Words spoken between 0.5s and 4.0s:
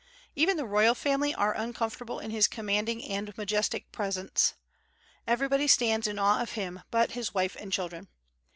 the royal family are uncomfortable in his commanding and majestic